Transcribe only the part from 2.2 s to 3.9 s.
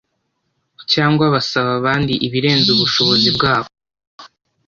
ibirenze ubushobozi bwabo